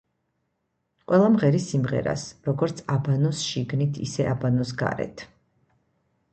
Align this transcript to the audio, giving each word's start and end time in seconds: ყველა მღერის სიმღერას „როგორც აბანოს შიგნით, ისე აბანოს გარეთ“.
ყველა 1.11 1.27
მღერის 1.33 1.67
სიმღერას 1.73 2.25
„როგორც 2.49 2.83
აბანოს 2.95 3.45
შიგნით, 3.51 4.03
ისე 4.09 4.29
აბანოს 4.35 4.77
გარეთ“. 4.85 5.29